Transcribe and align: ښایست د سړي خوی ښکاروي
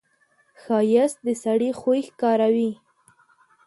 ښایست 0.61 1.17
د 1.25 1.27
سړي 1.43 1.69
خوی 1.79 1.99
ښکاروي 2.07 2.71